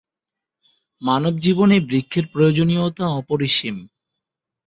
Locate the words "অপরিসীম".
3.11-3.75